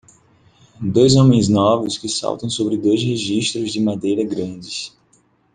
[0.81, 4.91] Dois homens novos que saltam sobre dois registros de madeira grandes.